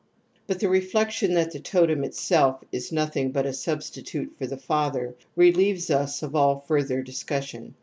[0.47, 5.13] But the reflection that the totem itself is nothing but a substitute for the father
[5.35, 7.75] relieves us of all further discus sion.